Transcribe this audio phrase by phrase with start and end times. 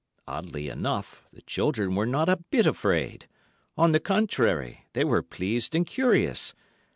[0.27, 3.27] Oddly enough, the children were not a bit afraid;
[3.77, 6.55] on the contrary, they were pleased and curious.